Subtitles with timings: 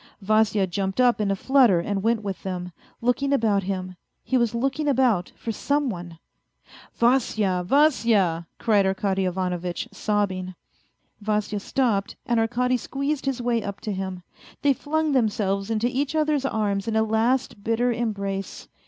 [0.19, 3.97] Vasya jumped up in a flutter and went with them, looking about him.
[4.23, 6.17] He was looking about for some one."
[6.95, 10.55] Vasya, Vasya!" cried Arkady Ivanovitch, sobbing.
[11.21, 14.23] Vasya stopped, and Arkady squeezed his way up to him.
[14.63, 18.69] They flung themselves into each other's arms in a last bitter embrace.